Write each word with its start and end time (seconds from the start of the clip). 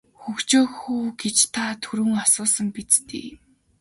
Хөгжөөх 0.21 0.73
үү 0.93 1.05
гэж 1.21 1.37
та 1.53 1.63
түрүүн 1.83 2.15
асуусан 2.25 2.67
биз 2.75 2.93
дээ. 3.09 3.29